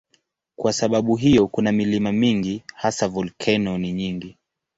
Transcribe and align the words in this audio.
Kwa 0.55 0.73
sababu 0.73 1.15
hiyo 1.15 1.47
kuna 1.47 1.71
milima 1.71 2.11
mingi, 2.11 2.63
hasa 2.75 3.07
volkeno 3.07 3.77
ni 3.77 3.93
nyingi. 3.93 4.37